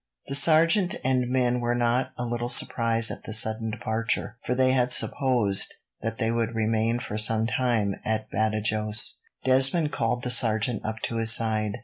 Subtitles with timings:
[0.29, 4.71] The sergeant and men were not a little surprised at the sudden departure, for they
[4.71, 9.17] had supposed that they would remain for some time at Badajos.
[9.43, 11.77] Desmond called the sergeant up to his side.